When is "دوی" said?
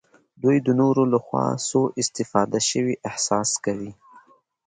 0.41-0.57